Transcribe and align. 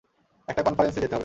একটা 0.47 0.61
কনফারেন্সে 0.63 0.99
যেতে 0.99 1.07
হবে। 1.07 1.19